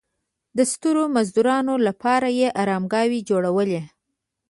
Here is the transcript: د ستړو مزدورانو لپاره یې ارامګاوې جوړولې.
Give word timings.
د 0.57 0.59
ستړو 0.73 1.03
مزدورانو 1.15 1.73
لپاره 1.87 2.27
یې 2.39 2.47
ارامګاوې 2.61 3.19
جوړولې. 3.29 3.81